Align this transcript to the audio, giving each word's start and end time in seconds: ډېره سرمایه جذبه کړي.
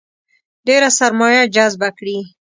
ډېره 0.67 0.89
سرمایه 0.99 1.43
جذبه 1.55 1.89
کړي. 1.97 2.17